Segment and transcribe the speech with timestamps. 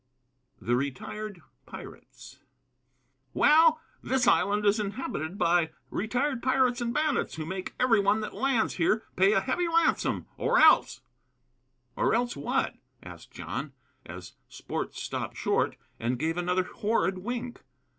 [0.55, 2.39] [Illustration: THE RETIRED PIRATES]
[3.35, 8.33] "Well, this island is inhabited by retired pirates and bandits, who make every one that
[8.33, 11.01] lands here pay a heavy ransom, or else"
[11.95, 17.61] "Or else what?" asked John, as Sport stopped short and gave another horrid wink.